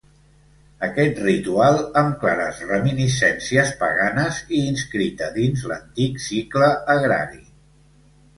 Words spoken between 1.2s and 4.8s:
ritual amb clares reminiscències paganes i